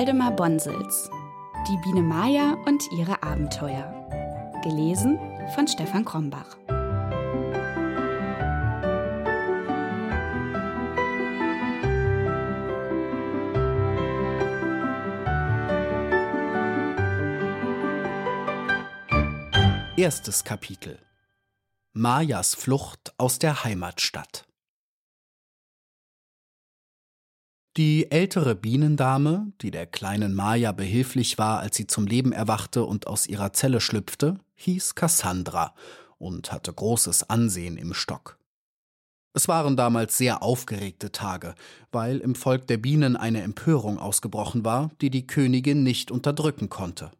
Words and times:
Waldemar 0.00 0.30
Bonsels 0.30 1.10
Die 1.68 1.76
Biene 1.76 2.00
Maya 2.00 2.56
und 2.64 2.82
ihre 2.90 3.22
Abenteuer. 3.22 3.84
Gelesen 4.64 5.18
von 5.54 5.68
Stefan 5.68 6.06
Krombach. 6.06 6.56
Erstes 19.98 20.44
Kapitel 20.44 20.98
Mayas 21.92 22.54
Flucht 22.54 23.12
aus 23.18 23.38
der 23.38 23.64
Heimatstadt 23.64 24.46
Die 27.76 28.10
ältere 28.10 28.56
Bienendame, 28.56 29.52
die 29.60 29.70
der 29.70 29.86
kleinen 29.86 30.34
Maya 30.34 30.72
behilflich 30.72 31.38
war, 31.38 31.60
als 31.60 31.76
sie 31.76 31.86
zum 31.86 32.06
Leben 32.06 32.32
erwachte 32.32 32.84
und 32.84 33.06
aus 33.06 33.28
ihrer 33.28 33.52
Zelle 33.52 33.80
schlüpfte, 33.80 34.38
hieß 34.56 34.96
Cassandra 34.96 35.74
und 36.18 36.50
hatte 36.50 36.72
großes 36.72 37.30
Ansehen 37.30 37.76
im 37.76 37.94
Stock. 37.94 38.38
Es 39.34 39.46
waren 39.46 39.76
damals 39.76 40.18
sehr 40.18 40.42
aufgeregte 40.42 41.12
Tage, 41.12 41.54
weil 41.92 42.18
im 42.18 42.34
Volk 42.34 42.66
der 42.66 42.78
Bienen 42.78 43.16
eine 43.16 43.42
Empörung 43.42 44.00
ausgebrochen 44.00 44.64
war, 44.64 44.90
die 45.00 45.10
die 45.10 45.28
Königin 45.28 45.84
nicht 45.84 46.10
unterdrücken 46.10 46.68
konnte. 46.68 47.12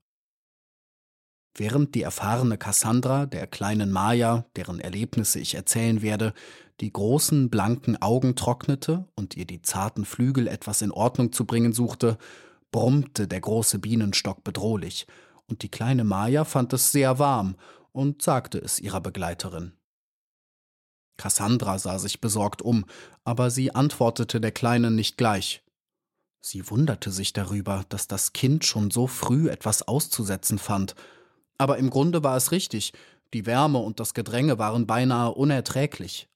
Während 1.54 1.94
die 1.94 2.02
erfahrene 2.02 2.58
Cassandra 2.58 3.26
der 3.26 3.46
kleinen 3.46 3.90
Maya, 3.90 4.46
deren 4.56 4.80
Erlebnisse 4.80 5.40
ich 5.40 5.54
erzählen 5.54 6.00
werde, 6.02 6.32
die 6.80 6.92
großen 6.92 7.50
blanken 7.50 8.00
Augen 8.00 8.36
trocknete 8.36 9.06
und 9.14 9.36
ihr 9.36 9.46
die 9.46 9.62
zarten 9.62 10.04
Flügel 10.04 10.46
etwas 10.46 10.80
in 10.80 10.92
Ordnung 10.92 11.32
zu 11.32 11.44
bringen 11.44 11.72
suchte, 11.72 12.16
brummte 12.70 13.28
der 13.28 13.40
große 13.40 13.78
Bienenstock 13.78 14.44
bedrohlich, 14.44 15.06
und 15.46 15.62
die 15.62 15.68
kleine 15.68 16.04
Maya 16.04 16.44
fand 16.44 16.72
es 16.72 16.92
sehr 16.92 17.18
warm 17.18 17.56
und 17.92 18.22
sagte 18.22 18.58
es 18.58 18.78
ihrer 18.78 19.00
Begleiterin. 19.00 19.72
Cassandra 21.16 21.78
sah 21.78 21.98
sich 21.98 22.20
besorgt 22.20 22.62
um, 22.62 22.86
aber 23.24 23.50
sie 23.50 23.74
antwortete 23.74 24.40
der 24.40 24.52
Kleinen 24.52 24.94
nicht 24.94 25.18
gleich. 25.18 25.62
Sie 26.40 26.70
wunderte 26.70 27.10
sich 27.10 27.34
darüber, 27.34 27.84
dass 27.90 28.08
das 28.08 28.32
Kind 28.32 28.64
schon 28.64 28.90
so 28.90 29.06
früh 29.06 29.50
etwas 29.50 29.86
auszusetzen 29.86 30.58
fand, 30.58 30.94
aber 31.60 31.76
im 31.76 31.90
Grunde 31.90 32.24
war 32.24 32.38
es 32.38 32.52
richtig, 32.52 32.94
die 33.34 33.44
Wärme 33.44 33.78
und 33.78 34.00
das 34.00 34.14
Gedränge 34.14 34.58
waren 34.58 34.86
beinahe 34.86 35.32
unerträglich. 35.32 36.26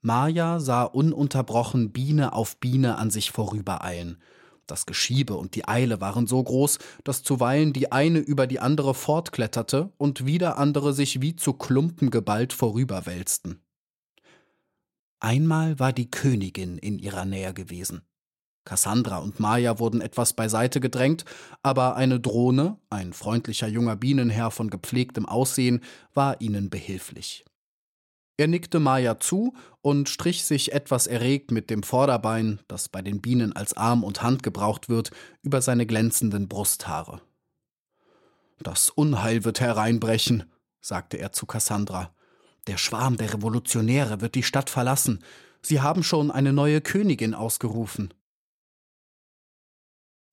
Maja 0.00 0.58
sah 0.58 0.82
ununterbrochen 0.82 1.92
Biene 1.92 2.32
auf 2.32 2.58
Biene 2.58 2.98
an 2.98 3.10
sich 3.10 3.30
vorübereilen. 3.30 4.20
Das 4.66 4.86
Geschiebe 4.86 5.34
und 5.34 5.54
die 5.54 5.68
Eile 5.68 6.00
waren 6.00 6.26
so 6.26 6.42
groß, 6.42 6.80
dass 7.04 7.22
zuweilen 7.22 7.72
die 7.72 7.92
eine 7.92 8.18
über 8.18 8.48
die 8.48 8.58
andere 8.58 8.94
fortkletterte 8.94 9.92
und 9.98 10.26
wieder 10.26 10.58
andere 10.58 10.92
sich 10.92 11.20
wie 11.20 11.36
zu 11.36 11.52
Klumpen 11.52 12.10
geballt 12.10 12.52
vorüberwälzten. 12.52 13.62
Einmal 15.20 15.78
war 15.78 15.92
die 15.92 16.10
Königin 16.10 16.76
in 16.76 16.98
ihrer 16.98 17.24
Nähe 17.24 17.54
gewesen. 17.54 18.02
Cassandra 18.64 19.18
und 19.18 19.40
Maya 19.40 19.78
wurden 19.78 20.00
etwas 20.00 20.34
beiseite 20.34 20.80
gedrängt, 20.80 21.24
aber 21.62 21.96
eine 21.96 22.20
Drohne, 22.20 22.78
ein 22.90 23.12
freundlicher 23.12 23.66
junger 23.68 23.96
Bienenherr 23.96 24.50
von 24.50 24.70
gepflegtem 24.70 25.26
Aussehen, 25.26 25.80
war 26.14 26.40
ihnen 26.40 26.70
behilflich. 26.70 27.44
Er 28.36 28.46
nickte 28.46 28.80
Maya 28.80 29.20
zu 29.20 29.54
und 29.82 30.08
strich 30.08 30.44
sich 30.44 30.72
etwas 30.72 31.06
erregt 31.06 31.50
mit 31.50 31.70
dem 31.70 31.82
Vorderbein, 31.82 32.60
das 32.66 32.88
bei 32.88 33.02
den 33.02 33.20
Bienen 33.20 33.54
als 33.54 33.74
Arm 33.74 34.04
und 34.04 34.22
Hand 34.22 34.42
gebraucht 34.42 34.88
wird, 34.88 35.10
über 35.42 35.60
seine 35.60 35.86
glänzenden 35.86 36.48
Brusthaare. 36.48 37.20
Das 38.58 38.90
Unheil 38.90 39.44
wird 39.44 39.60
hereinbrechen, 39.60 40.44
sagte 40.80 41.18
er 41.18 41.32
zu 41.32 41.46
Cassandra. 41.46 42.14
Der 42.68 42.78
Schwarm 42.78 43.16
der 43.16 43.34
Revolutionäre 43.34 44.20
wird 44.20 44.34
die 44.34 44.44
Stadt 44.44 44.70
verlassen. 44.70 45.22
Sie 45.62 45.80
haben 45.80 46.02
schon 46.02 46.30
eine 46.30 46.52
neue 46.52 46.80
Königin 46.80 47.34
ausgerufen. 47.34 48.14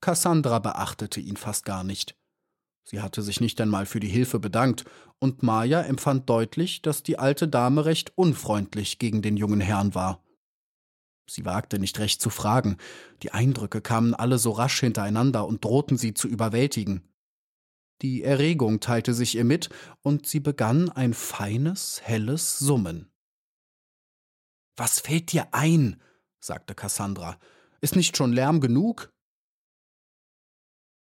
Cassandra 0.01 0.59
beachtete 0.59 1.19
ihn 1.19 1.37
fast 1.37 1.65
gar 1.65 1.83
nicht. 1.83 2.15
Sie 2.85 3.01
hatte 3.01 3.21
sich 3.21 3.39
nicht 3.39 3.59
einmal 3.61 3.85
für 3.85 3.99
die 3.99 4.07
Hilfe 4.07 4.39
bedankt, 4.39 4.85
und 5.19 5.43
Maya 5.43 5.81
empfand 5.81 6.29
deutlich, 6.29 6.81
dass 6.81 7.03
die 7.03 7.19
alte 7.19 7.47
Dame 7.47 7.85
recht 7.85 8.13
unfreundlich 8.15 8.99
gegen 8.99 9.21
den 9.21 9.37
jungen 9.37 9.61
Herrn 9.61 9.93
war. 9.93 10.23
Sie 11.29 11.45
wagte 11.45 11.77
nicht 11.77 11.99
recht 11.99 12.21
zu 12.21 12.29
fragen, 12.29 12.77
die 13.21 13.31
Eindrücke 13.31 13.81
kamen 13.81 14.15
alle 14.15 14.39
so 14.39 14.51
rasch 14.51 14.79
hintereinander 14.79 15.45
und 15.45 15.63
drohten 15.63 15.97
sie 15.97 16.13
zu 16.13 16.27
überwältigen. 16.27 17.07
Die 18.01 18.23
Erregung 18.23 18.79
teilte 18.79 19.13
sich 19.13 19.35
ihr 19.35 19.43
mit, 19.43 19.69
und 20.01 20.25
sie 20.25 20.39
begann 20.39 20.89
ein 20.89 21.13
feines, 21.13 22.01
helles 22.03 22.57
Summen. 22.57 23.11
Was 24.75 24.99
fällt 25.01 25.31
dir 25.33 25.49
ein? 25.51 26.01
sagte 26.39 26.73
Cassandra. 26.73 27.37
Ist 27.81 27.95
nicht 27.95 28.16
schon 28.16 28.33
Lärm 28.33 28.61
genug? 28.61 29.13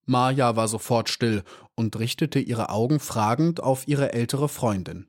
Maja 0.09 0.57
war 0.57 0.69
sofort 0.69 1.11
still 1.11 1.45
und 1.75 1.99
richtete 1.99 2.39
ihre 2.39 2.71
Augen 2.71 2.99
fragend 2.99 3.63
auf 3.63 3.87
ihre 3.87 4.13
ältere 4.15 4.49
Freundin. 4.49 5.07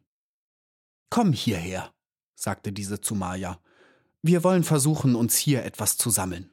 Komm 1.09 1.31
hierher, 1.31 1.93
sagte 2.35 2.73
diese 2.73 2.99
zu 2.99 3.15
Maja. 3.15 3.61
Wir 4.21 4.43
wollen 4.43 4.65
versuchen, 4.65 5.15
uns 5.15 5.37
hier 5.37 5.63
etwas 5.63 5.95
zu 5.97 6.09
sammeln. 6.09 6.51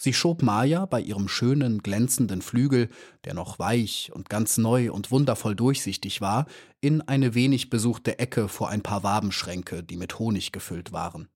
Sie 0.00 0.14
schob 0.14 0.42
Maja 0.42 0.86
bei 0.86 1.00
ihrem 1.00 1.28
schönen, 1.28 1.82
glänzenden 1.82 2.40
Flügel, 2.40 2.88
der 3.24 3.34
noch 3.34 3.58
weich 3.58 4.10
und 4.14 4.30
ganz 4.30 4.56
neu 4.56 4.90
und 4.90 5.10
wundervoll 5.10 5.54
durchsichtig 5.54 6.20
war, 6.22 6.46
in 6.80 7.02
eine 7.02 7.34
wenig 7.34 7.68
besuchte 7.68 8.18
Ecke 8.20 8.48
vor 8.48 8.70
ein 8.70 8.82
paar 8.82 9.02
Wabenschränke, 9.02 9.82
die 9.82 9.96
mit 9.96 10.18
Honig 10.18 10.52
gefüllt 10.52 10.92
waren. 10.92 11.28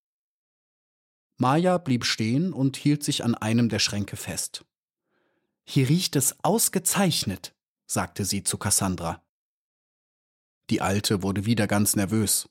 Maja 1.37 1.77
blieb 1.77 2.07
stehen 2.07 2.53
und 2.53 2.77
hielt 2.77 3.03
sich 3.03 3.25
an 3.25 3.35
einem 3.35 3.69
der 3.69 3.81
Schränke 3.81 4.17
fest. 4.17 4.65
Hier 5.65 5.89
riecht 5.89 6.17
es 6.17 6.37
ausgezeichnet, 6.43 7.55
sagte 7.87 8.25
sie 8.25 8.43
zu 8.43 8.59
Cassandra. 8.59 9.23
Die 10.71 10.81
Alte 10.81 11.23
wurde 11.23 11.47
wieder 11.47 11.67
ganz 11.67 11.97
nervös. 11.97 12.49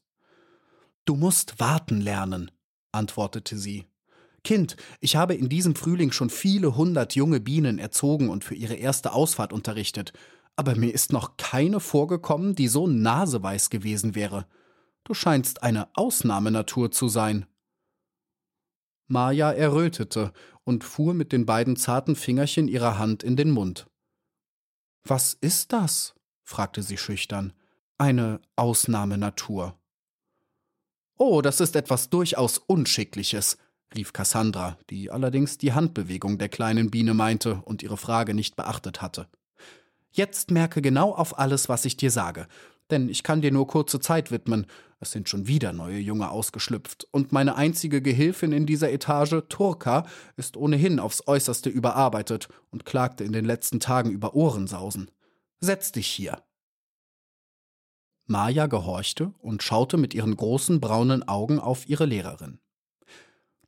Du 1.06 1.16
musst 1.16 1.60
warten 1.60 2.00
lernen, 2.00 2.52
antwortete 2.92 3.58
sie. 3.58 3.88
Kind, 4.44 4.76
ich 5.00 5.16
habe 5.16 5.36
in 5.36 5.50
diesem 5.50 5.76
Frühling 5.76 6.12
schon 6.12 6.30
viele 6.30 6.76
hundert 6.76 7.16
junge 7.16 7.40
Bienen 7.40 7.80
erzogen 7.80 8.30
und 8.30 8.44
für 8.44 8.56
ihre 8.56 8.76
erste 8.76 9.12
Ausfahrt 9.14 9.54
unterrichtet, 9.54 10.14
aber 10.56 10.76
mir 10.76 10.94
ist 10.94 11.14
noch 11.14 11.38
keine 11.38 11.80
vorgekommen, 11.80 12.56
die 12.56 12.68
so 12.68 12.88
naseweiß 12.88 13.70
gewesen 13.70 14.16
wäre. 14.16 14.48
Du 15.04 15.14
scheinst 15.14 15.64
eine 15.64 15.90
Ausnahmenatur 15.96 16.92
zu 16.92 17.08
sein. 17.08 17.46
Maja 19.12 19.52
errötete 19.52 20.32
und 20.64 20.84
fuhr 20.84 21.14
mit 21.14 21.32
den 21.32 21.46
beiden 21.46 21.76
zarten 21.76 22.16
Fingerchen 22.16 22.68
ihrer 22.68 22.98
Hand 22.98 23.24
in 23.24 23.36
den 23.36 23.52
Mund. 23.52 23.88
Was 25.04 25.34
ist 25.34 25.74
das? 25.74 26.16
fragte 26.44 26.82
sie 26.82 26.98
schüchtern. 26.98 27.54
Eine 27.98 28.40
Ausnahmenatur. 28.56 29.78
Oh, 31.18 31.42
das 31.42 31.60
ist 31.60 31.76
etwas 31.76 32.10
durchaus 32.10 32.58
Unschickliches, 32.58 33.58
rief 33.94 34.14
Cassandra, 34.14 34.78
die 34.90 35.12
allerdings 35.12 35.58
die 35.58 35.74
Handbewegung 35.74 36.38
der 36.38 36.50
kleinen 36.50 36.90
Biene 36.90 37.14
meinte 37.14 37.62
und 37.66 37.84
ihre 37.84 37.98
Frage 37.98 38.34
nicht 38.34 38.56
beachtet 38.56 39.02
hatte. 39.02 39.28
Jetzt 40.12 40.52
merke 40.52 40.82
genau 40.82 41.14
auf 41.14 41.38
alles, 41.38 41.70
was 41.70 41.86
ich 41.86 41.96
dir 41.96 42.12
sage, 42.12 42.48
denn 42.92 43.10
ich 43.10 43.24
kann 43.24 43.42
dir 43.42 43.52
nur 43.52 43.68
kurze 43.68 44.00
Zeit 44.00 44.32
widmen, 44.32 44.68
es 45.00 45.12
sind 45.12 45.28
schon 45.28 45.48
wieder 45.48 45.74
neue 45.74 45.98
Junge 45.98 46.30
ausgeschlüpft, 46.30 47.08
und 47.12 47.32
meine 47.32 47.56
einzige 47.56 48.02
Gehilfin 48.02 48.52
in 48.52 48.66
dieser 48.66 48.92
Etage, 48.92 49.42
Turka, 49.50 50.06
ist 50.38 50.58
ohnehin 50.58 51.00
aufs 51.00 51.28
äußerste 51.28 51.70
überarbeitet 51.70 52.50
und 52.70 52.86
klagte 52.86 53.24
in 53.24 53.34
den 53.34 53.46
letzten 53.46 53.80
Tagen 53.80 54.12
über 54.12 54.36
Ohrensausen. 54.36 55.10
Setz 55.60 55.92
dich 55.92 56.08
hier. 56.08 56.44
Maja 58.28 58.68
gehorchte 58.68 59.34
und 59.40 59.64
schaute 59.64 59.98
mit 59.98 60.14
ihren 60.14 60.38
großen 60.38 60.80
braunen 60.80 61.28
Augen 61.28 61.60
auf 61.60 61.90
ihre 61.90 62.06
Lehrerin. 62.06 62.60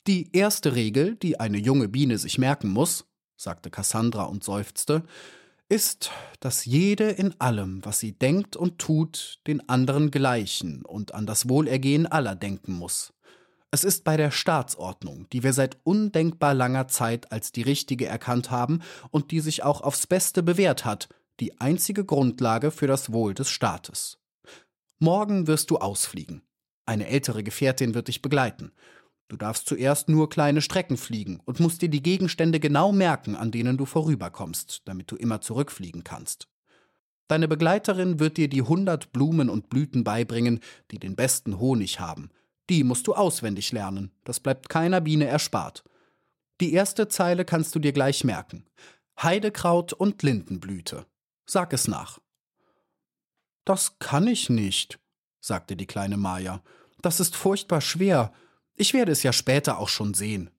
Die 0.05 0.35
erste 0.35 0.75
Regel, 0.75 1.15
die 1.15 1.39
eine 1.39 1.57
junge 1.57 1.87
Biene 1.89 2.17
sich 2.17 2.37
merken 2.37 2.69
muss, 2.69 3.05
sagte 3.35 3.69
Cassandra 3.69 4.23
und 4.23 4.43
seufzte, 4.43 5.03
ist, 5.73 6.11
dass 6.39 6.65
jede 6.65 7.09
in 7.09 7.33
allem, 7.41 7.83
was 7.83 7.97
sie 7.97 8.11
denkt 8.11 8.55
und 8.55 8.77
tut, 8.77 9.39
den 9.47 9.67
anderen 9.69 10.11
gleichen 10.11 10.85
und 10.85 11.15
an 11.15 11.25
das 11.25 11.49
Wohlergehen 11.49 12.05
aller 12.05 12.35
denken 12.35 12.73
muss. 12.73 13.11
Es 13.71 13.83
ist 13.83 14.03
bei 14.03 14.15
der 14.15 14.29
Staatsordnung, 14.29 15.27
die 15.31 15.41
wir 15.41 15.51
seit 15.51 15.79
undenkbar 15.83 16.53
langer 16.53 16.87
Zeit 16.89 17.31
als 17.31 17.51
die 17.51 17.63
richtige 17.63 18.05
erkannt 18.05 18.51
haben 18.51 18.83
und 19.09 19.31
die 19.31 19.39
sich 19.39 19.63
auch 19.63 19.81
aufs 19.81 20.05
Beste 20.05 20.43
bewährt 20.43 20.85
hat, 20.85 21.09
die 21.39 21.59
einzige 21.59 22.05
Grundlage 22.05 22.69
für 22.69 22.85
das 22.85 23.11
Wohl 23.11 23.33
des 23.33 23.49
Staates. 23.49 24.19
Morgen 24.99 25.47
wirst 25.47 25.71
du 25.71 25.77
ausfliegen. 25.77 26.43
Eine 26.85 27.07
ältere 27.07 27.43
Gefährtin 27.43 27.95
wird 27.95 28.09
dich 28.09 28.21
begleiten. 28.21 28.73
Du 29.27 29.37
darfst 29.37 29.67
zuerst 29.67 30.09
nur 30.09 30.29
kleine 30.29 30.61
Strecken 30.61 30.97
fliegen 30.97 31.39
und 31.45 31.59
musst 31.59 31.81
dir 31.81 31.89
die 31.89 32.03
Gegenstände 32.03 32.59
genau 32.59 32.91
merken, 32.91 33.35
an 33.35 33.51
denen 33.51 33.77
du 33.77 33.85
vorüberkommst, 33.85 34.81
damit 34.85 35.11
du 35.11 35.15
immer 35.15 35.41
zurückfliegen 35.41 36.03
kannst. 36.03 36.47
Deine 37.27 37.47
Begleiterin 37.47 38.19
wird 38.19 38.37
dir 38.37 38.49
die 38.49 38.61
hundert 38.61 39.11
Blumen 39.13 39.49
und 39.49 39.69
Blüten 39.69 40.03
beibringen, 40.03 40.59
die 40.91 40.99
den 40.99 41.15
besten 41.15 41.59
Honig 41.59 41.99
haben. 41.99 42.29
Die 42.69 42.83
musst 42.83 43.07
du 43.07 43.13
auswendig 43.13 43.71
lernen, 43.71 44.11
das 44.23 44.39
bleibt 44.39 44.69
keiner 44.69 45.01
Biene 45.01 45.25
erspart. 45.25 45.83
Die 46.61 46.73
erste 46.73 47.07
Zeile 47.07 47.45
kannst 47.45 47.73
du 47.75 47.79
dir 47.79 47.91
gleich 47.91 48.23
merken. 48.23 48.65
Heidekraut 49.21 49.93
und 49.93 50.21
Lindenblüte. 50.23 51.05
Sag 51.45 51.73
es 51.73 51.87
nach. 51.87 52.19
Das 53.65 53.97
kann 53.99 54.27
ich 54.27 54.49
nicht, 54.49 54.99
sagte 55.39 55.75
die 55.75 55.87
kleine 55.87 56.17
Maja. 56.17 56.61
Das 57.01 57.19
ist 57.19 57.35
furchtbar 57.35 57.81
schwer. 57.81 58.33
Ich 58.75 58.93
werde 58.93 59.11
es 59.11 59.23
ja 59.23 59.33
später 59.33 59.77
auch 59.77 59.89
schon 59.89 60.13
sehen. 60.13 60.49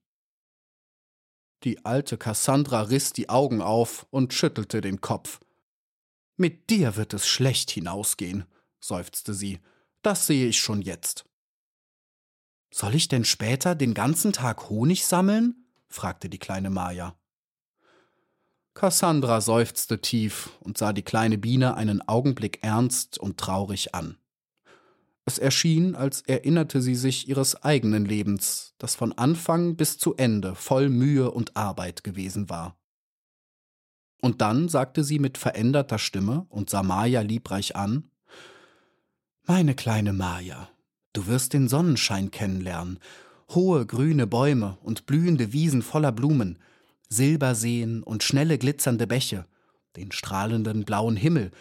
Die 1.63 1.85
alte 1.85 2.17
Cassandra 2.17 2.81
riss 2.83 3.11
die 3.11 3.29
Augen 3.29 3.61
auf 3.61 4.05
und 4.11 4.33
schüttelte 4.33 4.81
den 4.81 5.01
Kopf. 5.01 5.39
Mit 6.37 6.69
dir 6.69 6.95
wird 6.95 7.13
es 7.13 7.27
schlecht 7.27 7.71
hinausgehen, 7.71 8.45
seufzte 8.79 9.33
sie. 9.33 9.59
Das 10.01 10.27
sehe 10.27 10.47
ich 10.47 10.59
schon 10.59 10.81
jetzt. 10.81 11.25
Soll 12.71 12.93
ich 12.93 13.07
denn 13.07 13.25
später 13.25 13.73
den 13.73 13.93
ganzen 13.93 14.33
Tag 14.33 14.69
Honig 14.69 15.05
sammeln? 15.05 15.65
fragte 15.87 16.29
die 16.29 16.39
kleine 16.39 16.69
Maja. 16.69 17.17
Cassandra 18.73 19.39
seufzte 19.39 20.01
tief 20.01 20.49
und 20.59 20.77
sah 20.77 20.91
die 20.91 21.01
kleine 21.01 21.37
Biene 21.37 21.75
einen 21.75 22.05
Augenblick 22.07 22.61
ernst 22.61 23.17
und 23.17 23.37
traurig 23.39 23.95
an. 23.95 24.17
Es 25.25 25.39
erschien, 25.39 25.95
als 25.95 26.21
erinnerte 26.21 26.81
sie 26.81 26.93
sich 26.93 27.27
ihres 27.27 27.63
eigenen 27.63 28.05
Lebens, 28.05 28.75
das 28.77 28.93
von 28.93 29.11
Anfang 29.11 29.75
bis 29.75 29.97
zu 29.97 30.15
Ende 30.15 30.53
voll 30.53 30.89
Mühe 30.89 31.31
und 31.31 31.57
Arbeit 31.57 32.03
gewesen 32.03 32.47
war. 32.49 32.77
Und 34.21 34.41
dann 34.41 34.69
sagte 34.69 35.03
sie 35.03 35.17
mit 35.17 35.37
veränderter 35.39 35.97
Stimme 35.97 36.45
und 36.49 36.69
sah 36.69 36.83
Maja 36.83 37.21
liebreich 37.21 37.75
an 37.75 38.09
Meine 39.47 39.73
kleine 39.73 40.13
Maja, 40.13 40.69
du 41.13 41.25
wirst 41.25 41.53
den 41.53 41.67
Sonnenschein 41.67 42.29
kennenlernen, 42.29 42.99
hohe 43.49 43.85
grüne 43.85 44.27
Bäume 44.27 44.77
und 44.81 45.07
blühende 45.07 45.53
Wiesen 45.53 45.81
voller 45.81 46.11
Blumen, 46.11 46.59
Silberseen 47.09 48.03
und 48.03 48.23
schnelle 48.23 48.57
glitzernde 48.57 49.07
Bäche, 49.07 49.45
den 49.95 50.11
strahlenden 50.11 50.85
blauen 50.85 51.15
Himmel 51.15 51.51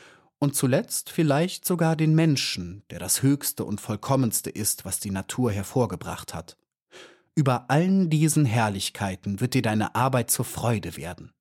und 0.44 0.54
zuletzt 0.54 1.10
vielleicht 1.10 1.64
sogar 1.64 1.96
den 1.96 2.14
Menschen, 2.14 2.84
der 2.90 2.98
das 3.00 3.22
Höchste 3.22 3.64
und 3.64 3.80
Vollkommenste 3.80 4.50
ist, 4.50 4.84
was 4.84 5.00
die 5.00 5.10
Natur 5.10 5.50
hervorgebracht 5.50 6.34
hat. 6.34 6.56
Über 7.34 7.70
allen 7.70 8.10
diesen 8.10 8.44
Herrlichkeiten 8.44 9.40
wird 9.40 9.54
dir 9.54 9.62
deine 9.62 9.94
Arbeit 9.94 10.30
zur 10.30 10.44
Freude 10.44 10.96
werden. 10.96 11.32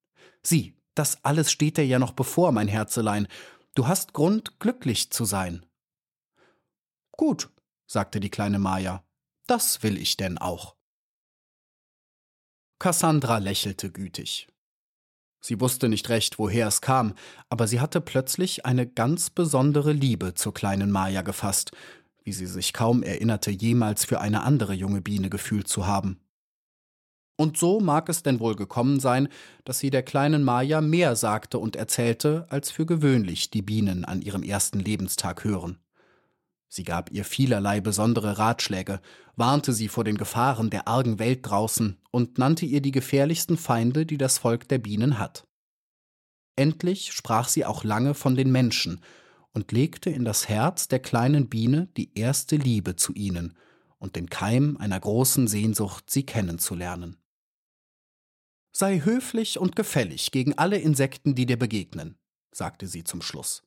Sieh, 0.41 0.73
das 0.95 1.23
alles 1.23 1.51
steht 1.51 1.77
dir 1.77 1.85
ja 1.85 2.00
noch 2.00 2.13
bevor, 2.13 2.51
mein 2.51 2.67
Herzelein. 2.67 3.27
Du 3.75 3.88
hast 3.88 4.13
Grund, 4.13 4.59
glücklich 4.59 5.11
zu 5.11 5.25
sein. 5.25 5.65
Gut, 7.11 7.50
sagte 7.85 8.19
die 8.19 8.31
kleine 8.31 8.57
Maja, 8.57 9.03
das 9.47 9.83
will 9.83 9.97
ich 9.97 10.17
denn 10.17 10.38
auch. 10.38 10.75
Cassandra 12.79 13.38
lächelte 13.38 13.91
gütig. 13.91 14.47
Sie 15.45 15.59
wusste 15.59 15.89
nicht 15.89 16.07
recht, 16.07 16.39
woher 16.39 16.67
es 16.67 16.79
kam, 16.79 17.15
aber 17.49 17.67
sie 17.67 17.81
hatte 17.81 17.99
plötzlich 17.99 18.65
eine 18.65 18.87
ganz 18.87 19.29
besondere 19.29 19.91
Liebe 19.91 20.35
zur 20.35 20.53
kleinen 20.53 20.89
Maja 20.89 21.21
gefasst, 21.21 21.71
wie 22.23 22.31
sie 22.31 22.45
sich 22.45 22.71
kaum 22.71 23.03
erinnerte, 23.03 23.51
jemals 23.51 24.05
für 24.05 24.21
eine 24.21 24.43
andere 24.43 24.73
junge 24.73 25.01
Biene 25.01 25.29
gefühlt 25.29 25.67
zu 25.67 25.85
haben. 25.85 26.21
Und 27.35 27.57
so 27.57 27.81
mag 27.81 28.07
es 28.07 28.23
denn 28.23 28.39
wohl 28.39 28.55
gekommen 28.55 29.01
sein, 29.01 29.27
dass 29.65 29.79
sie 29.79 29.89
der 29.89 30.03
kleinen 30.03 30.43
Maja 30.43 30.79
mehr 30.79 31.17
sagte 31.17 31.59
und 31.59 31.75
erzählte, 31.75 32.45
als 32.49 32.71
für 32.71 32.85
gewöhnlich 32.85 33.51
die 33.51 33.63
Bienen 33.63 34.05
an 34.05 34.21
ihrem 34.21 34.43
ersten 34.43 34.79
Lebenstag 34.79 35.43
hören. 35.43 35.82
Sie 36.75 36.83
gab 36.83 37.11
ihr 37.11 37.23
vielerlei 37.23 37.81
besondere 37.81 38.39
Ratschläge, 38.39 38.99
warnte 39.35 39.73
sie 39.73 39.87
vor 39.87 40.03
den 40.03 40.17
Gefahren 40.17 40.71
der 40.71 40.87
argen 40.87 41.19
Welt 41.19 41.41
draußen 41.43 42.01
und 42.09 42.39
nannte 42.39 42.65
ihr 42.65 42.81
die 42.81 42.89
gefährlichsten 42.89 43.57
Feinde, 43.57 44.07
die 44.07 44.17
das 44.17 44.39
Volk 44.39 44.67
der 44.69 44.79
Bienen 44.79 45.19
hat. 45.19 45.47
Endlich 46.55 47.11
sprach 47.13 47.47
sie 47.47 47.63
auch 47.63 47.83
lange 47.83 48.15
von 48.15 48.33
den 48.35 48.51
Menschen 48.51 49.01
und 49.53 49.71
legte 49.71 50.09
in 50.09 50.25
das 50.25 50.49
Herz 50.49 50.87
der 50.87 50.97
kleinen 50.97 51.47
Biene 51.47 51.89
die 51.95 52.17
erste 52.17 52.55
Liebe 52.55 52.95
zu 52.95 53.13
ihnen 53.13 53.55
und 53.99 54.15
den 54.15 54.31
Keim 54.31 54.75
einer 54.77 54.99
großen 54.99 55.47
Sehnsucht, 55.47 56.09
sie 56.09 56.25
kennenzulernen. 56.25 57.17
Sei 58.71 59.01
höflich 59.01 59.59
und 59.59 59.75
gefällig 59.75 60.31
gegen 60.31 60.57
alle 60.57 60.79
Insekten, 60.79 61.35
die 61.35 61.45
dir 61.45 61.59
begegnen, 61.59 62.17
sagte 62.51 62.87
sie 62.87 63.03
zum 63.03 63.21
Schluss, 63.21 63.61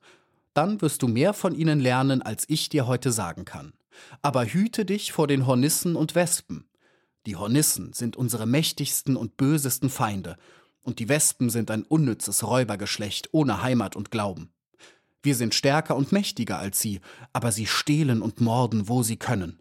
dann 0.56 0.81
wirst 0.81 1.03
du 1.03 1.08
mehr 1.08 1.35
von 1.35 1.55
ihnen 1.55 1.81
lernen, 1.81 2.23
als 2.23 2.44
ich 2.49 2.69
dir 2.69 2.87
heute 2.87 3.12
sagen 3.12 3.44
kann. 3.44 3.73
Aber 4.23 4.44
hüte 4.44 4.85
dich 4.85 5.12
vor 5.12 5.26
den 5.26 5.47
Hornissen 5.47 5.97
und 5.97 6.14
Wespen. 6.14 6.69
Die 7.26 7.37
Hornissen 7.37 7.93
sind 7.93 8.17
unsere 8.17 8.47
mächtigsten 8.47 9.17
und 9.17 9.37
bösesten 9.37 9.91
Feinde, 9.91 10.37
und 10.82 11.00
die 11.00 11.08
Wespen 11.08 11.50
sind 11.50 11.70
ein 11.73 11.82
unnützes 11.82 12.47
Räubergeschlecht 12.47 13.31
ohne 13.32 13.61
Heimat 13.61 13.97
und 13.97 14.12
Glauben. 14.12 14.50
Wir 15.23 15.35
sind 15.35 15.55
stärker 15.55 15.97
und 15.97 16.12
mächtiger 16.12 16.59
als 16.59 16.81
sie, 16.81 17.00
aber 17.32 17.50
sie 17.50 17.67
stehlen 17.67 18.23
und 18.23 18.41
morden, 18.41 18.88
wo 18.88 19.02
sie 19.02 19.17
können. 19.17 19.61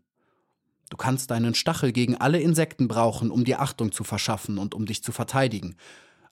Du 0.92 0.98
kannst 0.98 1.32
deinen 1.32 1.56
Stachel 1.56 1.92
gegen 1.92 2.16
alle 2.16 2.40
Insekten 2.40 2.88
brauchen, 2.88 3.32
um 3.32 3.44
dir 3.44 3.60
Achtung 3.60 3.92
zu 3.92 4.04
verschaffen 4.04 4.60
und 4.60 4.76
um 4.76 4.86
dich 4.86 5.04
zu 5.04 5.12
verteidigen. 5.12 5.76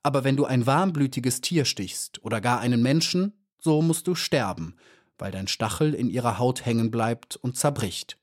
Aber 0.04 0.24
wenn 0.24 0.36
du 0.38 0.46
ein 0.46 0.68
warmblütiges 0.68 1.42
Tier 1.42 1.66
stichst 1.66 2.24
oder 2.24 2.40
gar 2.40 2.60
einen 2.60 2.84
Menschen, 2.84 3.34
so 3.64 3.82
musst 3.82 4.08
du 4.08 4.16
sterben, 4.16 4.76
weil 5.18 5.32
dein 5.32 5.48
Stachel 5.48 5.94
in 5.94 6.10
ihrer 6.10 6.38
Haut 6.38 6.66
hängen 6.66 6.92
bleibt 6.92 7.38
und 7.38 7.58
zerbricht. 7.58 8.18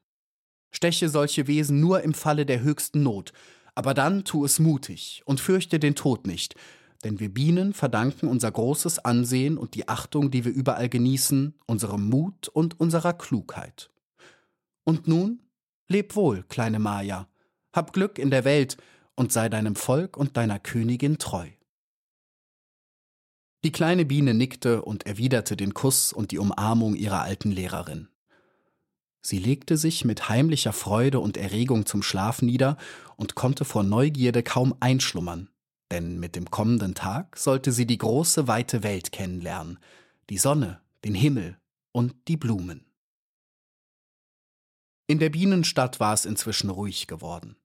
Steche 0.71 1.09
solche 1.09 1.47
Wesen 1.47 1.81
nur 1.81 2.03
im 2.03 2.15
Falle 2.15 2.47
der 2.47 2.61
höchsten 2.61 3.03
Not, 3.03 3.33
aber 3.75 3.95
dann 3.95 4.25
tu 4.25 4.45
es 4.45 4.59
mutig 4.59 5.23
und 5.25 5.41
fürchte 5.41 5.79
den 5.79 5.95
Tod 5.95 6.27
nicht, 6.27 6.55
denn 7.03 7.19
wir 7.19 7.33
Bienen 7.33 7.73
verdanken 7.73 8.29
unser 8.29 8.51
großes 8.51 8.99
Ansehen 9.01 9.57
und 9.57 9.75
die 9.75 9.89
Achtung, 9.89 10.31
die 10.31 10.45
wir 10.45 10.53
überall 10.53 10.89
genießen, 10.89 11.55
unserem 11.67 12.09
Mut 12.09 12.49
und 12.49 12.79
unserer 12.79 13.15
Klugheit. 13.15 13.91
Und 14.85 15.09
nun, 15.09 15.41
leb 15.89 16.15
wohl, 16.15 16.45
kleine 16.49 16.79
Maja, 16.79 17.27
hab 17.73 17.93
Glück 17.93 18.19
in 18.19 18.31
der 18.31 18.45
Welt 18.45 18.77
und 19.15 19.33
sei 19.33 19.49
deinem 19.49 19.77
Volk 19.77 20.17
und 20.17 20.37
deiner 20.37 20.59
Königin 20.59 21.19
treu. 21.19 21.49
Die 23.63 23.73
kleine 23.73 24.07
Biene 24.07 24.33
nickte 24.33 24.83
und 24.83 25.07
erwiderte 25.07 25.57
den 25.57 25.75
Kuss 25.75 26.13
und 26.13 26.31
die 26.31 26.39
Umarmung 26.39 26.95
ihrer 26.95 27.23
alten 27.23 27.51
Lehrerin. 27.51 28.09
Sie 29.23 29.39
legte 29.39 29.77
sich 29.77 30.07
mit 30.07 30.31
heimlicher 30.31 30.73
Freude 30.73 31.21
und 31.21 31.37
Erregung 31.37 31.85
zum 31.85 32.03
Schlaf 32.03 32.41
nieder 32.41 32.79
und 33.17 33.35
konnte 33.35 33.67
vor 33.67 33.83
Neugierde 33.83 34.43
kaum 34.43 34.75
einschlummern, 34.81 35.51
denn 35.91 36.19
mit 36.19 36.37
dem 36.37 36.51
kommenden 36.51 36.95
Tag 36.95 37.37
sollte 37.37 37.71
sie 37.71 37.87
die 37.87 37.99
große 37.99 38.49
weite 38.49 38.83
Welt 38.83 39.13
kennenlernen, 39.13 39.79
die 40.31 40.39
Sonne, 40.39 40.81
den 41.05 41.15
Himmel 41.15 41.59
und 41.93 42.15
die 42.29 42.39
Blumen. 42.39 42.87
In 45.07 45.19
der 45.19 45.29
Bienenstadt 45.29 46.01
war 46.01 46.15
es 46.15 46.25
inzwischen 46.25 46.71
ruhig 46.71 47.07
geworden. 47.09 47.57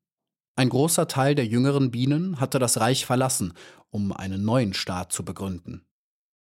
Ein 0.55 0.69
großer 0.69 1.07
Teil 1.07 1.35
der 1.35 1.45
jüngeren 1.45 1.91
Bienen 1.91 2.39
hatte 2.39 2.59
das 2.59 2.79
Reich 2.79 3.05
verlassen, 3.05 3.53
um 3.89 4.13
einen 4.13 4.45
neuen 4.45 4.73
Staat 4.73 5.11
zu 5.11 5.25
begründen. 5.25 5.85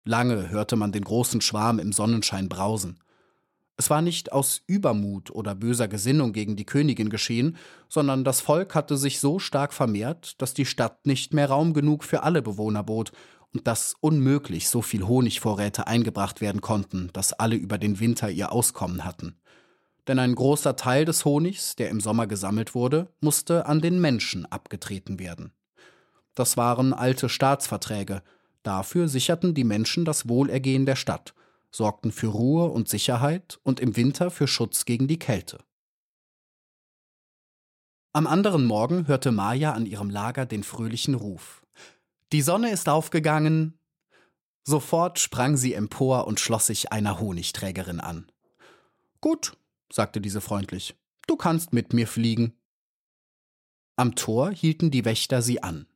Lange 0.03 0.49
hörte 0.49 0.75
man 0.75 0.91
den 0.91 1.03
großen 1.03 1.41
Schwarm 1.41 1.77
im 1.77 1.91
Sonnenschein 1.93 2.49
brausen. 2.49 2.99
Es 3.77 3.91
war 3.91 4.01
nicht 4.01 4.31
aus 4.31 4.61
Übermut 4.65 5.29
oder 5.29 5.53
böser 5.53 5.87
Gesinnung 5.87 6.33
gegen 6.33 6.55
die 6.55 6.65
Königin 6.65 7.09
geschehen, 7.09 7.57
sondern 7.89 8.23
das 8.23 8.41
Volk 8.41 8.73
hatte 8.73 8.97
sich 8.97 9.19
so 9.19 9.37
stark 9.37 9.73
vermehrt, 9.73 10.41
dass 10.41 10.55
die 10.55 10.65
Stadt 10.65 11.05
nicht 11.05 11.33
mehr 11.33 11.49
Raum 11.49 11.73
genug 11.73 12.03
für 12.03 12.23
alle 12.23 12.41
Bewohner 12.41 12.83
bot, 12.83 13.11
und 13.53 13.67
dass 13.67 13.95
unmöglich 13.99 14.69
so 14.69 14.81
viel 14.81 15.07
Honigvorräte 15.07 15.87
eingebracht 15.87 16.41
werden 16.41 16.61
konnten, 16.61 17.09
dass 17.13 17.33
alle 17.33 17.55
über 17.55 17.77
den 17.77 17.99
Winter 17.99 18.29
ihr 18.29 18.51
Auskommen 18.51 19.03
hatten. 19.03 19.35
Denn 20.07 20.19
ein 20.19 20.33
großer 20.35 20.75
Teil 20.75 21.05
des 21.05 21.25
Honigs, 21.25 21.75
der 21.75 21.89
im 21.89 22.01
Sommer 22.01 22.27
gesammelt 22.27 22.73
wurde, 22.73 23.13
musste 23.19 23.65
an 23.65 23.81
den 23.81 24.01
Menschen 24.01 24.45
abgetreten 24.45 25.19
werden. 25.19 25.53
Das 26.33 26.57
waren 26.57 26.93
alte 26.93 27.29
Staatsverträge, 27.29 28.23
dafür 28.63 29.07
sicherten 29.07 29.53
die 29.53 29.63
Menschen 29.63 30.05
das 30.05 30.27
Wohlergehen 30.27 30.85
der 30.85 30.95
Stadt, 30.95 31.33
sorgten 31.71 32.11
für 32.11 32.27
Ruhe 32.27 32.65
und 32.65 32.89
Sicherheit 32.89 33.59
und 33.63 33.79
im 33.79 33.95
Winter 33.95 34.31
für 34.31 34.47
Schutz 34.47 34.85
gegen 34.85 35.07
die 35.07 35.19
Kälte. 35.19 35.59
Am 38.13 38.27
anderen 38.27 38.65
Morgen 38.65 39.07
hörte 39.07 39.31
Maja 39.31 39.71
an 39.71 39.85
ihrem 39.85 40.09
Lager 40.09 40.45
den 40.45 40.63
fröhlichen 40.63 41.15
Ruf. 41.15 41.65
Die 42.33 42.41
Sonne 42.41 42.71
ist 42.71 42.89
aufgegangen. 42.89 43.77
Sofort 44.63 45.19
sprang 45.19 45.55
sie 45.57 45.73
empor 45.73 46.27
und 46.27 46.39
schloss 46.39 46.67
sich 46.67 46.91
einer 46.91 47.19
Honigträgerin 47.19 47.99
an. 47.99 48.29
Gut, 49.21 49.53
sagte 49.91 50.21
diese 50.21 50.41
freundlich, 50.41 50.95
du 51.27 51.35
kannst 51.35 51.73
mit 51.73 51.93
mir 51.93 52.07
fliegen. 52.07 52.53
Am 53.95 54.15
Tor 54.15 54.51
hielten 54.51 54.91
die 54.91 55.05
Wächter 55.05 55.41
sie 55.41 55.61
an. 55.61 55.87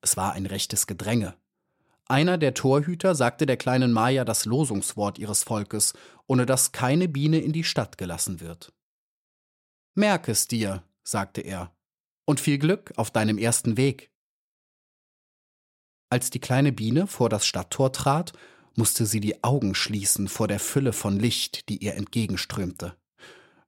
Es 0.00 0.16
war 0.16 0.32
ein 0.32 0.46
rechtes 0.46 0.86
Gedränge. 0.86 1.36
Einer 2.06 2.38
der 2.38 2.54
Torhüter 2.54 3.14
sagte 3.14 3.44
der 3.44 3.58
kleinen 3.58 3.92
Maya 3.92 4.24
das 4.24 4.46
Losungswort 4.46 5.18
ihres 5.18 5.42
Volkes, 5.42 5.92
ohne 6.26 6.46
dass 6.46 6.72
keine 6.72 7.08
Biene 7.08 7.38
in 7.38 7.52
die 7.52 7.64
Stadt 7.64 7.98
gelassen 7.98 8.40
wird. 8.40 8.72
Merk 9.94 10.28
es 10.28 10.48
dir, 10.48 10.82
sagte 11.02 11.42
er, 11.42 11.74
und 12.24 12.40
viel 12.40 12.58
Glück 12.58 12.92
auf 12.96 13.10
deinem 13.10 13.36
ersten 13.36 13.76
Weg. 13.76 14.10
Als 16.10 16.30
die 16.30 16.40
kleine 16.40 16.72
Biene 16.72 17.06
vor 17.06 17.28
das 17.28 17.46
Stadttor 17.46 17.92
trat, 17.92 18.32
musste 18.74 19.04
sie 19.04 19.20
die 19.20 19.42
Augen 19.42 19.74
schließen 19.74 20.28
vor 20.28 20.48
der 20.48 20.60
Fülle 20.60 20.92
von 20.92 21.18
Licht, 21.18 21.68
die 21.68 21.78
ihr 21.78 21.94
entgegenströmte. 21.94 22.96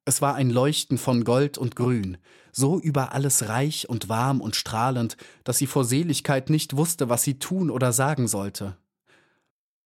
Es 0.05 0.23
war 0.23 0.35
ein 0.35 0.51
Leuchten 0.51 0.99
von 0.99 1.25
Gold 1.25 1.59
und 1.59 1.77
Grün, 1.77 2.19
so 2.53 2.81
über 2.81 3.13
alles 3.13 3.49
reich 3.49 3.89
und 3.89 4.09
warm 4.09 4.41
und 4.41 4.57
strahlend, 4.57 5.17
dass 5.45 5.59
sie 5.59 5.67
vor 5.67 5.85
Seligkeit 5.85 6.51
nicht 6.51 6.77
wusste, 6.77 7.09
was 7.09 7.23
sie 7.23 7.39
tun 7.39 7.71
oder 7.71 7.93
sagen 7.93 8.27
sollte. 8.27 8.77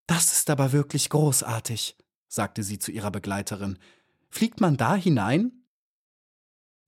Das 0.07 0.33
ist 0.33 0.51
aber 0.51 0.73
wirklich 0.73 1.11
großartig, 1.11 1.97
sagte 2.29 2.63
sie 2.63 2.79
zu 2.79 2.93
ihrer 2.93 3.11
Begleiterin. 3.11 3.79
Fliegt 4.31 4.61
man 4.61 4.77
da 4.77 4.95
hinein? 4.95 5.65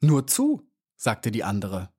Nur 0.00 0.26
zu, 0.26 0.68
sagte 0.96 1.30
die 1.30 1.44
andere. 1.44 1.90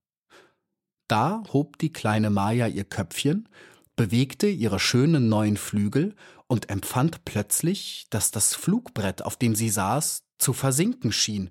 Da 1.08 1.44
hob 1.54 1.78
die 1.78 1.94
kleine 1.94 2.30
Maja 2.30 2.68
ihr 2.68 2.84
Köpfchen, 2.84 3.50
bewegte 3.96 4.48
ihre 4.48 4.80
schönen 4.80 5.30
neuen 5.30 5.58
Flügel 5.58 6.16
und 6.48 6.70
empfand 6.70 7.26
plötzlich, 7.26 8.08
dass 8.10 8.32
das 8.32 8.54
Flugbrett, 8.54 9.24
auf 9.24 9.38
dem 9.38 9.56
sie 9.56 9.70
saß, 9.70 10.27
zu 10.38 10.54
versinken 10.54 11.12
schien. 11.12 11.50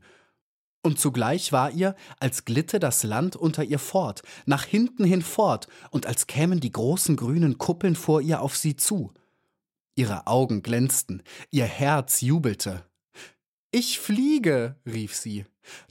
Und 0.82 1.00
zugleich 1.00 1.50
war 1.50 1.72
ihr, 1.72 1.96
als 2.20 2.44
glitte 2.44 2.78
das 2.78 3.02
Land 3.02 3.34
unter 3.34 3.64
ihr 3.64 3.80
fort, 3.80 4.22
nach 4.44 4.64
hinten 4.64 5.04
hin 5.04 5.22
fort, 5.22 5.66
und 5.90 6.06
als 6.06 6.26
kämen 6.28 6.60
die 6.60 6.70
großen 6.70 7.16
grünen 7.16 7.58
Kuppeln 7.58 7.96
vor 7.96 8.20
ihr 8.20 8.40
auf 8.40 8.56
sie 8.56 8.76
zu. 8.76 9.12
Ihre 9.96 10.26
Augen 10.26 10.62
glänzten, 10.62 11.22
ihr 11.50 11.64
Herz 11.64 12.20
jubelte. 12.20 12.84
Ich 13.72 13.98
fliege, 13.98 14.76
rief 14.86 15.14
sie. 15.14 15.44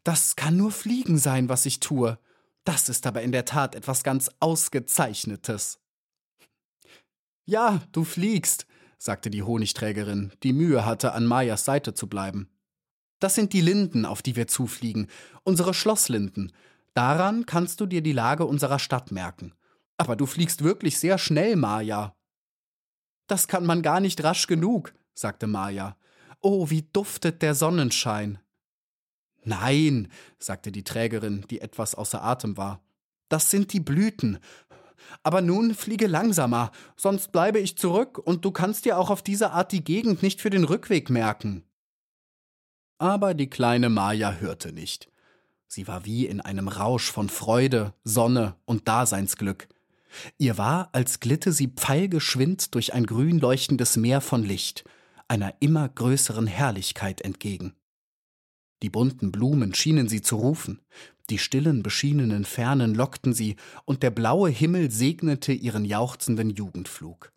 Das 0.04 0.36
kann 0.36 0.56
nur 0.56 0.72
Fliegen 0.72 1.18
sein, 1.18 1.50
was 1.50 1.66
ich 1.66 1.80
tue. 1.80 2.18
Das 2.64 2.88
ist 2.88 3.06
aber 3.06 3.22
in 3.22 3.32
der 3.32 3.46
Tat 3.46 3.76
etwas 3.76 4.04
ganz 4.04 4.32
Ausgezeichnetes. 4.40 5.80
Ja, 7.46 7.82
du 7.92 8.04
fliegst, 8.04 8.66
sagte 8.98 9.30
die 9.30 9.44
Honigträgerin, 9.44 10.32
die 10.42 10.54
Mühe 10.54 10.86
hatte, 10.86 11.12
an 11.12 11.26
Mayas 11.26 11.66
Seite 11.66 11.94
zu 11.94 12.08
bleiben. 12.08 12.50
Das 13.26 13.34
sind 13.34 13.54
die 13.54 13.62
Linden, 13.62 14.06
auf 14.06 14.22
die 14.22 14.36
wir 14.36 14.48
zufliegen, 14.48 15.08
unsere 15.42 15.74
Schlosslinden. 15.74 16.52
Daran 16.94 17.48
kannst 17.48 17.82
du 17.82 17.88
dir 17.88 18.04
die 18.04 18.12
Lage 18.12 18.46
unserer 18.46 18.78
Stadt 18.78 19.12
merken. 19.12 19.56
Aber 19.98 20.16
du 20.16 20.28
fliegst 20.28 20.64
wirklich 20.64 21.00
sehr 21.00 21.18
schnell, 21.18 21.56
Maja. 21.56 22.16
Das 23.26 23.48
kann 23.48 23.66
man 23.66 23.82
gar 23.82 24.00
nicht 24.00 24.24
rasch 24.24 24.46
genug, 24.46 24.94
sagte 25.16 25.48
Maja. 25.48 25.98
Oh, 26.40 26.70
wie 26.70 26.84
duftet 26.84 27.42
der 27.42 27.56
Sonnenschein. 27.56 28.38
Nein, 29.44 30.10
sagte 30.38 30.72
die 30.72 30.84
Trägerin, 30.84 31.46
die 31.50 31.62
etwas 31.62 31.96
außer 31.96 32.24
Atem 32.24 32.58
war. 32.58 32.84
Das 33.28 33.50
sind 33.50 33.74
die 33.74 33.80
Blüten. 33.80 34.38
Aber 35.24 35.42
nun 35.42 35.74
fliege 35.74 36.06
langsamer, 36.06 36.72
sonst 36.96 37.32
bleibe 37.32 37.58
ich 37.58 37.76
zurück 37.76 38.20
und 38.20 38.46
du 38.46 38.52
kannst 38.52 38.86
dir 38.86 39.00
auch 39.00 39.10
auf 39.10 39.24
diese 39.24 39.50
Art 39.50 39.72
die 39.72 39.84
Gegend 39.84 40.22
nicht 40.22 40.42
für 40.42 40.52
den 40.52 40.64
Rückweg 40.64 41.10
merken. 41.10 41.64
Aber 42.98 43.34
die 43.34 43.50
kleine 43.50 43.90
Maja 43.90 44.34
hörte 44.34 44.72
nicht. 44.72 45.10
Sie 45.68 45.88
war 45.88 46.06
wie 46.06 46.26
in 46.26 46.42
einem 46.42 46.68
Rausch 46.68 47.12
von 47.12 47.30
Freude, 47.30 47.94
Sonne 48.04 48.56
und 48.66 48.88
Daseinsglück. 48.88 49.68
Ihr 50.38 50.58
war, 50.58 50.90
als 50.94 51.20
glitte 51.20 51.52
sie 51.52 51.68
pfeilgeschwind 51.68 52.74
durch 52.74 52.94
ein 52.94 53.06
grün 53.06 53.40
leuchtendes 53.40 53.98
Meer 53.98 54.22
von 54.22 54.44
Licht, 54.44 54.86
einer 55.28 55.54
immer 55.60 55.90
größeren 55.90 56.48
Herrlichkeit 56.48 57.22
entgegen. 57.22 57.76
Die 58.82 58.90
bunten 58.90 59.32
Blumen 59.32 59.74
schienen 59.74 60.08
sie 60.08 60.22
zu 60.22 60.38
rufen, 60.38 60.82
die 61.30 61.40
stillen, 61.40 61.82
beschienenen 61.82 62.46
Fernen 62.46 62.94
lockten 62.94 63.34
sie, 63.34 63.56
und 63.86 64.04
der 64.04 64.12
blaue 64.12 64.50
Himmel 64.50 64.92
segnete 64.92 65.54
ihren 65.54 65.84
jauchzenden 65.84 66.52
Jugendflug. 66.52 67.32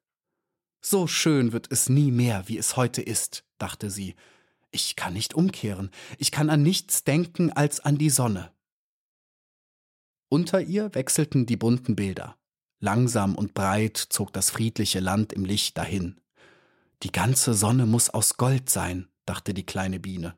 So 0.81 1.07
schön 1.07 1.53
wird 1.53 1.73
es 1.73 1.89
nie 1.89 2.11
mehr, 2.11 2.45
wie 2.47 2.59
es 2.59 2.77
heute 2.77 3.03
ist, 3.03 3.45
dachte 3.57 3.91
sie, 3.91 4.15
ich 4.71 4.97
kann 4.97 5.15
nicht 5.15 5.35
umkehren, 5.35 5.91
ich 6.19 6.31
kann 6.31 6.51
an 6.51 6.63
nichts 6.63 7.05
denken 7.05 7.53
als 7.53 7.81
an 7.81 7.99
die 7.99 8.11
Sonne. 8.11 8.51
Unter 10.29 10.61
ihr 10.61 10.95
wechselten 10.95 11.47
die 11.47 11.57
bunten 11.57 11.97
Bilder. 11.97 12.37
Langsam 12.81 13.35
und 13.35 13.55
breit 13.55 13.97
zog 13.97 14.33
das 14.33 14.51
friedliche 14.51 15.01
Land 15.01 15.33
im 15.33 15.45
Licht 15.45 15.79
dahin. 15.79 16.21
Die 17.03 17.13
ganze 17.13 17.55
Sonne 17.55 17.87
muss 17.87 18.11
aus 18.11 18.37
Gold 18.37 18.69
sein, 18.71 19.09
dachte 19.25 19.55
die 19.55 19.65
kleine 19.65 19.99
Biene. 19.99 20.37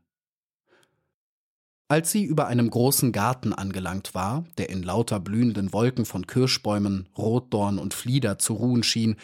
Als 1.89 2.13
sie 2.13 2.23
über 2.23 2.47
einem 2.47 2.71
großen 2.71 3.11
Garten 3.11 3.53
angelangt 3.53 4.15
war, 4.15 4.45
der 4.59 4.71
in 4.71 4.85
lauter 4.85 5.19
blühenden 5.19 5.73
Wolken 5.73 6.05
von 6.05 6.25
Kirschbäumen, 6.25 7.09
Rotdorn 7.19 7.79
und 7.79 7.95
Flieder 7.95 8.39
zu 8.39 8.55
ruhen 8.55 8.85
schien, 8.85 9.17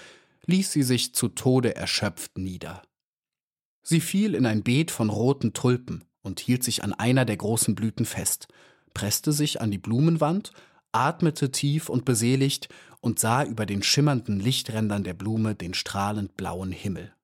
ließ 0.46 0.72
sie 0.72 0.82
sich 0.82 1.14
zu 1.14 1.28
Tode 1.28 1.76
erschöpft 1.76 2.38
nieder. 2.38 2.82
Sie 3.88 4.00
fiel 4.00 4.34
in 4.34 4.46
ein 4.46 4.64
Beet 4.64 4.90
von 4.90 5.10
roten 5.10 5.52
Tulpen 5.52 6.02
und 6.22 6.40
hielt 6.40 6.64
sich 6.64 6.82
an 6.82 6.92
einer 6.92 7.24
der 7.24 7.36
großen 7.36 7.76
Blüten 7.76 8.04
fest, 8.04 8.48
presste 8.94 9.32
sich 9.32 9.60
an 9.60 9.70
die 9.70 9.78
Blumenwand, 9.78 10.50
atmete 10.90 11.52
tief 11.52 11.88
und 11.88 12.04
beseligt 12.04 12.68
und 13.00 13.20
sah 13.20 13.44
über 13.44 13.64
den 13.64 13.84
schimmernden 13.84 14.40
Lichträndern 14.40 15.04
der 15.04 15.14
Blume 15.14 15.54
den 15.54 15.72
strahlend 15.72 16.36
blauen 16.36 16.72
Himmel. 16.72 17.14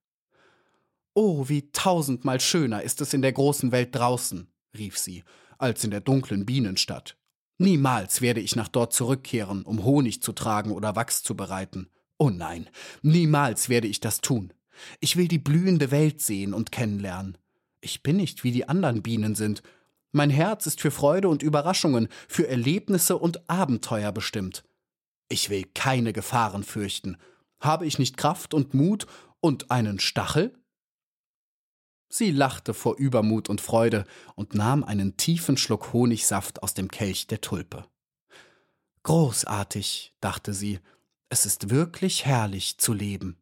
Oh, 1.13 1.49
wie 1.49 1.69
tausendmal 1.73 2.39
schöner 2.39 2.81
ist 2.81 3.01
es 3.01 3.13
in 3.13 3.21
der 3.21 3.33
großen 3.33 3.73
Welt 3.73 3.93
draußen, 3.93 4.47
rief 4.77 4.97
sie, 4.97 5.25
als 5.57 5.83
in 5.83 5.91
der 5.91 5.99
dunklen 5.99 6.45
Bienenstadt. 6.45 7.17
Niemals 7.57 8.21
werde 8.21 8.39
ich 8.39 8.55
nach 8.55 8.69
dort 8.69 8.93
zurückkehren, 8.93 9.63
um 9.63 9.83
Honig 9.83 10.23
zu 10.23 10.31
tragen 10.31 10.71
oder 10.71 10.95
Wachs 10.95 11.23
zu 11.23 11.35
bereiten. 11.35 11.89
Oh 12.17 12.29
nein, 12.29 12.69
niemals 13.01 13.67
werde 13.67 13.87
ich 13.89 13.99
das 13.99 14.21
tun. 14.21 14.53
Ich 14.99 15.17
will 15.17 15.27
die 15.27 15.39
blühende 15.39 15.91
Welt 15.91 16.21
sehen 16.21 16.53
und 16.53 16.71
kennenlernen. 16.71 17.37
Ich 17.81 18.03
bin 18.03 18.17
nicht 18.17 18.43
wie 18.43 18.51
die 18.51 18.67
anderen 18.67 19.01
Bienen 19.01 19.35
sind. 19.35 19.61
Mein 20.11 20.29
Herz 20.29 20.65
ist 20.65 20.79
für 20.79 20.91
Freude 20.91 21.27
und 21.27 21.43
Überraschungen, 21.43 22.07
für 22.27 22.47
Erlebnisse 22.47 23.17
und 23.17 23.49
Abenteuer 23.49 24.11
bestimmt. 24.11 24.63
Ich 25.27 25.49
will 25.49 25.65
keine 25.73 26.13
Gefahren 26.13 26.63
fürchten. 26.63 27.17
Habe 27.59 27.85
ich 27.85 27.99
nicht 27.99 28.17
Kraft 28.17 28.53
und 28.53 28.73
Mut 28.73 29.07
und 29.39 29.71
einen 29.71 29.99
Stachel? 29.99 30.53
Sie 32.09 32.29
lachte 32.29 32.75
vor 32.75 32.97
Übermut 32.97 33.49
und 33.49 33.59
Freude 33.59 34.05
und 34.35 34.53
nahm 34.53 34.83
einen 34.83 35.17
tiefen 35.17 35.57
Schluck 35.57 35.93
Honigsaft 35.93 36.61
aus 36.61 36.75
dem 36.75 36.89
Kelch 36.89 37.25
der 37.25 37.41
Tulpe. 37.41 37.85
Großartig, 39.01 40.13
dachte 40.21 40.53
sie, 40.53 40.79
es 41.29 41.47
ist 41.47 41.71
wirklich 41.71 42.25
herrlich 42.25 42.77
zu 42.77 42.93
leben. 42.93 43.37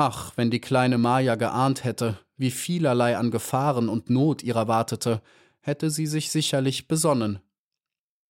Ach, 0.00 0.36
wenn 0.36 0.52
die 0.52 0.60
kleine 0.60 0.96
Maja 0.96 1.34
geahnt 1.34 1.82
hätte, 1.82 2.24
wie 2.36 2.52
vielerlei 2.52 3.16
an 3.16 3.32
Gefahren 3.32 3.88
und 3.88 4.10
Not 4.10 4.44
ihrer 4.44 4.68
wartete, 4.68 5.20
hätte 5.58 5.90
sie 5.90 6.06
sich 6.06 6.30
sicherlich 6.30 6.86
besonnen. 6.86 7.40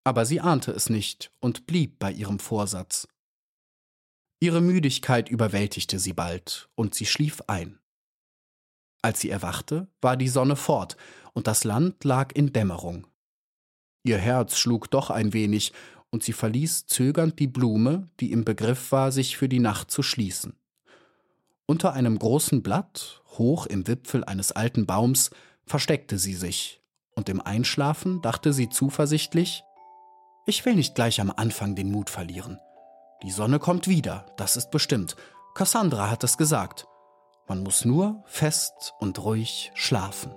Aber 0.03 0.25
sie 0.25 0.41
ahnte 0.41 0.73
es 0.73 0.89
nicht 0.89 1.31
und 1.41 1.67
blieb 1.67 1.99
bei 1.99 2.11
ihrem 2.11 2.39
Vorsatz. 2.39 3.07
Ihre 4.41 4.63
Müdigkeit 4.63 5.29
überwältigte 5.29 5.99
sie 5.99 6.15
bald, 6.15 6.71
und 6.75 6.95
sie 6.95 7.05
schlief 7.05 7.43
ein. 7.49 7.79
Als 9.03 9.21
sie 9.21 9.29
erwachte, 9.29 9.89
war 10.01 10.17
die 10.17 10.29
Sonne 10.29 10.57
fort, 10.57 10.97
und 11.35 11.47
das 11.47 11.65
Land 11.65 12.03
lag 12.03 12.35
in 12.35 12.55
Dämmerung. 12.55 13.07
Ihr 14.05 14.17
Herz 14.17 14.57
schlug 14.57 14.91
doch 14.91 15.11
ein 15.11 15.35
wenig, 15.35 15.75
und 16.09 16.23
sie 16.25 16.33
verließ 16.33 16.87
zögernd 16.87 17.39
die 17.39 17.47
Blume, 17.47 18.09
die 18.21 18.33
im 18.33 18.47
Begriff 18.47 18.91
war, 18.91 19.13
sich 19.13 19.37
für 19.37 19.51
die 19.51 19.61
Nacht 19.61 19.91
zu 19.91 20.03
schließen. 20.03 20.59
Unter 21.71 21.93
einem 21.93 22.19
großen 22.19 22.63
Blatt, 22.63 23.21
hoch 23.37 23.67
im 23.67 23.87
Wipfel 23.87 24.25
eines 24.25 24.53
alten 24.53 24.87
Baums, 24.87 25.29
versteckte 25.67 26.17
sie 26.17 26.33
sich, 26.33 26.81
und 27.15 27.29
im 27.29 27.43
Einschlafen 27.43 28.23
dachte 28.23 28.55
sie 28.55 28.71
zuversichtlich 28.71 29.65
Ich 30.47 30.65
will 30.65 30.77
nicht 30.77 30.95
gleich 30.95 31.21
am 31.21 31.31
Anfang 31.31 31.75
den 31.75 31.93
Mut 31.93 32.09
verlieren. 32.09 32.59
Die 33.23 33.31
Sonne 33.31 33.59
kommt 33.59 33.87
wieder, 33.87 34.25
das 34.39 34.57
ist 34.57 34.71
bestimmt. 34.71 35.15
Cassandra 35.55 36.09
hat 36.09 36.25
es 36.25 36.39
gesagt. 36.39 36.87
Man 37.49 37.63
muss 37.63 37.85
nur 37.85 38.23
fest 38.25 38.95
und 38.99 39.23
ruhig 39.23 39.71
schlafen. 39.75 40.33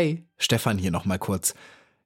Hey, 0.00 0.24
Stefan 0.38 0.78
hier 0.78 0.90
nochmal 0.90 1.18
kurz. 1.18 1.52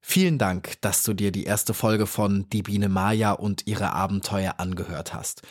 Vielen 0.00 0.36
Dank, 0.36 0.80
dass 0.80 1.04
du 1.04 1.14
dir 1.14 1.30
die 1.30 1.44
erste 1.44 1.74
Folge 1.74 2.08
von 2.08 2.44
Die 2.50 2.64
Biene 2.64 2.88
Maya 2.88 3.30
und 3.30 3.68
ihre 3.68 3.92
Abenteuer 3.92 4.54
angehört 4.58 5.14
hast. 5.14 5.42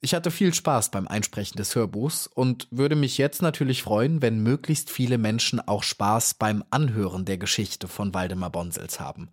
Ich 0.00 0.14
hatte 0.14 0.30
viel 0.30 0.54
Spaß 0.54 0.92
beim 0.92 1.08
Einsprechen 1.08 1.56
des 1.56 1.74
Hörbuchs 1.74 2.28
und 2.28 2.68
würde 2.70 2.94
mich 2.94 3.18
jetzt 3.18 3.42
natürlich 3.42 3.82
freuen, 3.82 4.22
wenn 4.22 4.44
möglichst 4.44 4.90
viele 4.90 5.18
Menschen 5.18 5.58
auch 5.58 5.82
Spaß 5.82 6.34
beim 6.34 6.62
Anhören 6.70 7.24
der 7.24 7.36
Geschichte 7.36 7.88
von 7.88 8.14
Waldemar 8.14 8.50
Bonsels 8.50 9.00
haben. 9.00 9.30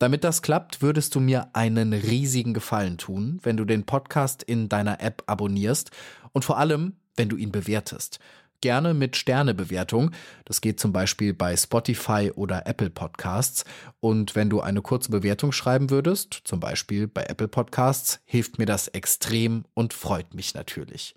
Damit 0.00 0.24
das 0.24 0.42
klappt, 0.42 0.82
würdest 0.82 1.14
du 1.14 1.20
mir 1.20 1.50
einen 1.52 1.92
riesigen 1.92 2.52
Gefallen 2.52 2.98
tun, 2.98 3.38
wenn 3.44 3.56
du 3.56 3.64
den 3.64 3.86
Podcast 3.86 4.42
in 4.42 4.68
deiner 4.68 5.00
App 5.00 5.22
abonnierst 5.26 5.92
und 6.32 6.44
vor 6.44 6.58
allem, 6.58 6.96
wenn 7.14 7.28
du 7.28 7.36
ihn 7.36 7.52
bewertest 7.52 8.18
gerne 8.62 8.94
mit 8.94 9.16
Sternebewertung. 9.16 10.12
Das 10.46 10.62
geht 10.62 10.80
zum 10.80 10.92
Beispiel 10.92 11.34
bei 11.34 11.54
Spotify 11.54 12.32
oder 12.34 12.66
Apple 12.66 12.88
Podcasts. 12.88 13.66
Und 14.00 14.34
wenn 14.34 14.48
du 14.48 14.62
eine 14.62 14.80
kurze 14.80 15.10
Bewertung 15.10 15.52
schreiben 15.52 15.90
würdest, 15.90 16.40
zum 16.44 16.60
Beispiel 16.60 17.06
bei 17.06 17.24
Apple 17.24 17.48
Podcasts, 17.48 18.20
hilft 18.24 18.58
mir 18.58 18.66
das 18.66 18.88
extrem 18.88 19.66
und 19.74 19.92
freut 19.92 20.32
mich 20.32 20.54
natürlich. 20.54 21.14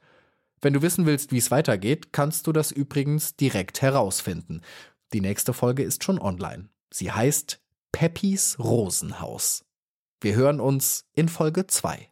Wenn 0.62 0.74
du 0.74 0.82
wissen 0.82 1.06
willst, 1.06 1.32
wie 1.32 1.38
es 1.38 1.52
weitergeht, 1.52 2.12
kannst 2.12 2.48
du 2.48 2.52
das 2.52 2.72
übrigens 2.72 3.36
direkt 3.36 3.82
herausfinden. 3.82 4.62
Die 5.14 5.22
nächste 5.22 5.54
Folge 5.54 5.84
ist 5.84 6.04
schon 6.04 6.20
online. 6.20 6.70
Sie 6.92 7.12
heißt 7.12 7.62
Peppis 7.92 8.58
Rosenhaus. 8.60 9.64
Wir 10.20 10.36
hören 10.36 10.60
uns 10.60 11.06
in 11.14 11.30
Folge 11.30 11.68
2. 11.68 12.10